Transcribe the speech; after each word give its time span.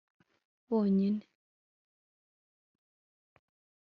bonyine 0.69 1.19